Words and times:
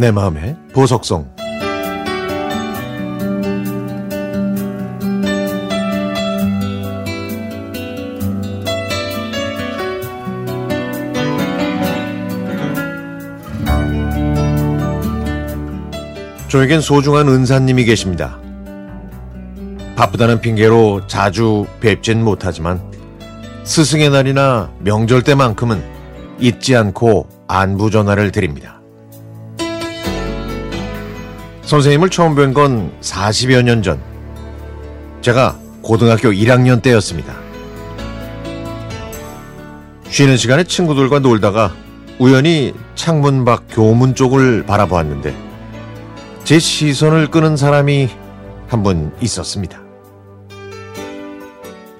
내 0.00 0.10
마음의 0.10 0.56
보석성 0.72 1.28
저에겐 16.48 16.80
소중한 16.80 17.28
은사님이 17.28 17.84
계십니다. 17.84 18.38
바쁘다는 19.96 20.40
핑계로 20.40 21.08
자주 21.08 21.66
뵙진 21.80 22.24
못하지만 22.24 22.80
스승의 23.64 24.08
날이나 24.08 24.72
명절 24.78 25.24
때만큼은 25.24 25.82
잊지 26.38 26.74
않고 26.74 27.28
안부 27.48 27.90
전화를 27.90 28.32
드립니다. 28.32 28.79
선생님을 31.70 32.10
처음 32.10 32.34
뵌 32.34 32.52
건 32.52 32.90
40여 33.00 33.62
년 33.62 33.80
전. 33.80 34.00
제가 35.20 35.56
고등학교 35.82 36.30
1학년 36.30 36.82
때였습니다. 36.82 37.32
쉬는 40.08 40.36
시간에 40.36 40.64
친구들과 40.64 41.20
놀다가 41.20 41.72
우연히 42.18 42.74
창문 42.96 43.44
밖 43.44 43.66
교문 43.70 44.16
쪽을 44.16 44.66
바라보았는데 44.66 45.32
제 46.42 46.58
시선을 46.58 47.28
끄는 47.28 47.56
사람이 47.56 48.08
한 48.66 48.82
분 48.82 49.12
있었습니다. 49.20 49.78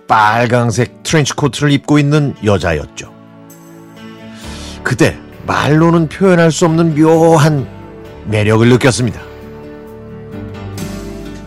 빨강색 0.09 1.05
트렌치 1.05 1.33
코트를 1.35 1.71
입고 1.71 2.01
있는 2.01 2.35
여자였죠. 2.43 3.15
그때 4.83 5.17
말로는 5.47 6.09
표현할 6.09 6.51
수 6.51 6.65
없는 6.65 6.97
묘한 6.97 7.69
매력을 8.27 8.69
느꼈습니다. 8.69 9.30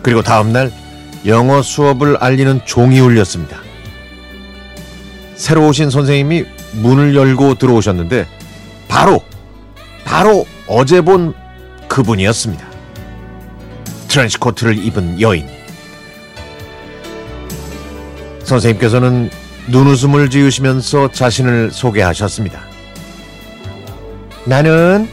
그리고 0.03 0.21
다음날 0.21 0.71
영어 1.25 1.61
수업을 1.61 2.17
알리는 2.17 2.61
종이 2.65 2.99
울렸습니다. 2.99 3.57
새로 5.35 5.67
오신 5.67 5.89
선생님이 5.89 6.45
문을 6.73 7.15
열고 7.15 7.55
들어오셨는데 7.55 8.27
바로 8.87 9.23
바로 10.03 10.45
어제 10.67 11.01
본 11.01 11.33
그분이었습니다. 11.87 12.65
트렌치 14.09 14.37
코트를 14.37 14.77
입은 14.77 15.21
여인. 15.21 15.47
선생님께서는 18.43 19.29
눈웃음을 19.69 20.29
지으시면서 20.29 21.11
자신을 21.11 21.71
소개하셨습니다. 21.71 22.61
나는 24.45 25.07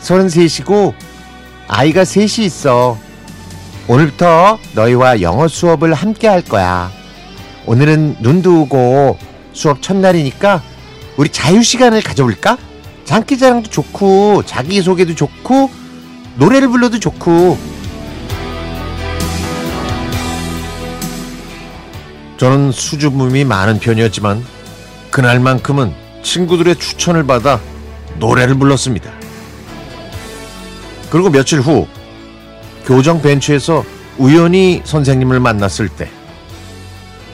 33이고 0.00 0.92
아이가 1.66 2.04
셋이 2.04 2.46
있어. 2.46 2.98
오늘부터 3.86 4.58
너희와 4.74 5.20
영어 5.20 5.46
수업을 5.46 5.92
함께 5.92 6.26
할 6.26 6.40
거야. 6.42 6.90
오늘은 7.66 8.16
눈도 8.20 8.62
오고 8.62 9.18
수업 9.52 9.82
첫날이니까 9.82 10.62
우리 11.16 11.28
자유 11.28 11.62
시간을 11.62 12.02
가져볼까? 12.02 12.56
장기자랑도 13.04 13.70
좋고 13.70 14.44
자기소개도 14.46 15.14
좋고 15.14 15.70
노래를 16.36 16.68
불러도 16.68 16.98
좋고 16.98 17.58
저는 22.38 22.72
수줍음이 22.72 23.44
많은 23.44 23.78
편이었지만 23.78 24.44
그날만큼은 25.10 25.94
친구들의 26.22 26.76
추천을 26.76 27.24
받아 27.24 27.60
노래를 28.18 28.54
불렀습니다. 28.56 29.12
그리고 31.10 31.30
며칠 31.30 31.60
후 31.60 31.86
교정 32.84 33.22
벤치에서 33.22 33.84
우연히 34.18 34.82
선생님을 34.84 35.40
만났을 35.40 35.88
때 35.88 36.10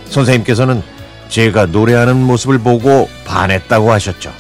선생님께서는 0.07 0.83
제가 1.29 1.67
노래하는 1.67 2.17
모습을 2.17 2.59
보고 2.59 3.09
반했다고 3.25 3.93
하셨죠. 3.93 4.33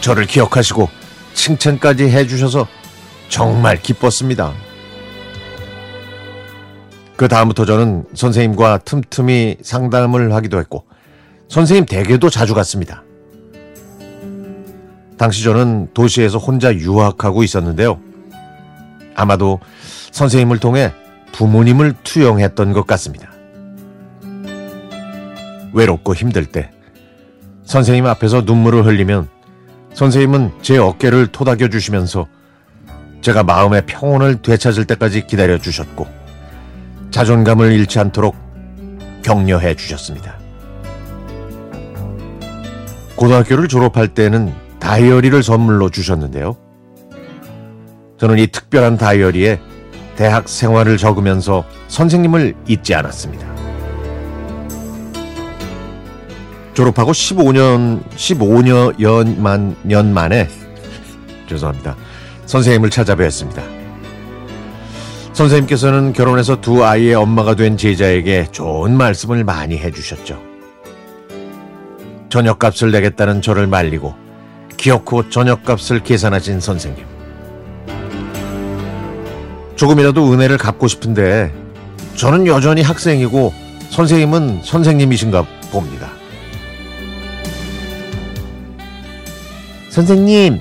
저를 0.00 0.26
기억하시고 0.26 0.88
칭찬까지 1.34 2.04
해주셔서 2.04 2.66
정말 3.28 3.80
기뻤습니다. 3.80 4.52
그 7.16 7.28
다음부터 7.28 7.64
저는 7.64 8.04
선생님과 8.14 8.78
틈틈이 8.78 9.58
상담을 9.62 10.32
하기도 10.34 10.58
했고 10.58 10.84
선생님 11.48 11.86
댁에도 11.86 12.30
자주 12.30 12.54
갔습니다. 12.54 13.02
당시 15.16 15.42
저는 15.42 15.88
도시에서 15.94 16.38
혼자 16.38 16.72
유학하고 16.72 17.42
있었는데요. 17.42 18.00
아마도 19.18 19.58
선생님을 20.12 20.58
통해 20.58 20.92
부모님을 21.32 21.94
투영했던 22.04 22.72
것 22.72 22.86
같습니다. 22.86 23.32
외롭고 25.74 26.14
힘들 26.14 26.46
때 26.46 26.70
선생님 27.64 28.06
앞에서 28.06 28.42
눈물을 28.42 28.86
흘리면 28.86 29.28
선생님은 29.92 30.52
제 30.62 30.78
어깨를 30.78 31.26
토닥여 31.26 31.68
주시면서 31.68 32.28
제가 33.20 33.42
마음의 33.42 33.86
평온을 33.86 34.40
되찾을 34.40 34.84
때까지 34.84 35.26
기다려 35.26 35.58
주셨고 35.58 36.06
자존감을 37.10 37.72
잃지 37.72 37.98
않도록 37.98 38.36
격려해 39.24 39.74
주셨습니다. 39.74 40.38
고등학교를 43.16 43.66
졸업할 43.66 44.14
때는 44.14 44.54
다이어리를 44.78 45.42
선물로 45.42 45.90
주셨는데요. 45.90 46.67
저는 48.18 48.38
이 48.38 48.48
특별한 48.48 48.98
다이어리에 48.98 49.60
대학 50.16 50.48
생활을 50.48 50.96
적으면서 50.96 51.64
선생님을 51.86 52.54
잊지 52.66 52.94
않았습니다. 52.94 53.46
졸업하고 56.74 57.12
15년, 57.12 58.08
15년 58.10 59.76
년 59.84 60.14
만에, 60.14 60.48
죄송합니다. 61.48 61.96
선생님을 62.46 62.90
찾아뵈었습니다. 62.90 63.62
선생님께서는 65.32 66.12
결혼해서 66.12 66.60
두 66.60 66.84
아이의 66.84 67.14
엄마가 67.14 67.54
된 67.54 67.76
제자에게 67.76 68.48
좋은 68.50 68.96
말씀을 68.96 69.44
많이 69.44 69.78
해주셨죠. 69.78 70.40
저녁값을 72.28 72.90
내겠다는 72.90 73.40
저를 73.42 73.68
말리고 73.68 74.14
기어코 74.76 75.30
저녁값을 75.30 76.00
계산하신 76.02 76.60
선생님. 76.60 77.17
조금이라도 79.78 80.32
은혜를 80.32 80.58
갚고 80.58 80.88
싶은데 80.88 81.54
저는 82.16 82.48
여전히 82.48 82.82
학생이고 82.82 83.54
선생님은 83.90 84.62
선생님이신가 84.64 85.46
봅니다. 85.70 86.10
선생님, 89.90 90.60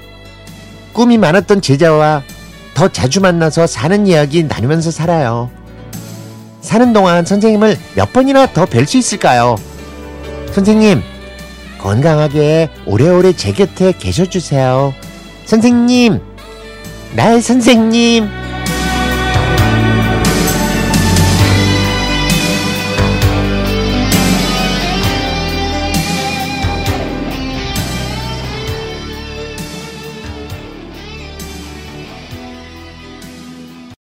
꿈이 0.93 1.17
많았던 1.17 1.61
제자와 1.61 2.21
더 2.75 2.87
자주 2.89 3.19
만나서 3.19 3.65
사는 3.65 4.05
이야기 4.05 4.43
나누면서 4.43 4.91
살아요. 4.91 5.49
사는 6.61 6.93
동안 6.93 7.25
선생님을 7.25 7.75
몇 7.95 8.13
번이나 8.13 8.45
더 8.53 8.65
뵐 8.65 8.85
수 8.85 8.97
있을까요? 8.97 9.55
선생님, 10.51 11.01
건강하게 11.79 12.69
오래오래 12.85 13.33
제 13.33 13.51
곁에 13.51 13.93
계셔주세요. 13.97 14.93
선생님, 15.45 16.19
나의 17.15 17.41
선생님. 17.41 18.46